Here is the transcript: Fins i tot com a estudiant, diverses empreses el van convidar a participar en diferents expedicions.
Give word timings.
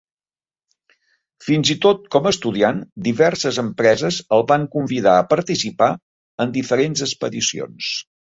Fins 1.47 1.71
i 1.73 1.75
tot 1.83 2.07
com 2.15 2.29
a 2.29 2.31
estudiant, 2.35 2.79
diverses 3.09 3.59
empreses 3.65 4.17
el 4.39 4.47
van 4.53 4.65
convidar 4.77 5.15
a 5.19 5.27
participar 5.35 5.91
en 6.47 6.57
diferents 6.59 7.07
expedicions. 7.11 7.93